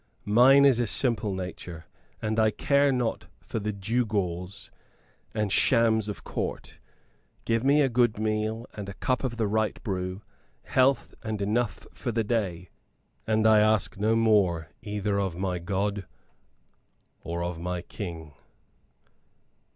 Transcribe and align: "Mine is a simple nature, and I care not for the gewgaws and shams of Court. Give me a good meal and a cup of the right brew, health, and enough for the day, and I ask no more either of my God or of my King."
"Mine 0.25 0.65
is 0.65 0.79
a 0.79 0.87
simple 0.87 1.35
nature, 1.35 1.85
and 2.23 2.39
I 2.39 2.49
care 2.49 2.91
not 2.91 3.27
for 3.39 3.59
the 3.59 3.71
gewgaws 3.71 4.71
and 5.31 5.51
shams 5.51 6.09
of 6.09 6.23
Court. 6.23 6.79
Give 7.45 7.63
me 7.63 7.81
a 7.81 7.87
good 7.87 8.17
meal 8.17 8.65
and 8.73 8.89
a 8.89 8.95
cup 8.95 9.23
of 9.23 9.37
the 9.37 9.45
right 9.45 9.77
brew, 9.83 10.23
health, 10.63 11.13
and 11.21 11.39
enough 11.39 11.85
for 11.93 12.11
the 12.11 12.23
day, 12.23 12.69
and 13.27 13.45
I 13.45 13.59
ask 13.59 13.95
no 13.95 14.15
more 14.15 14.71
either 14.81 15.19
of 15.19 15.37
my 15.37 15.59
God 15.59 16.07
or 17.23 17.43
of 17.43 17.59
my 17.59 17.83
King." 17.83 18.33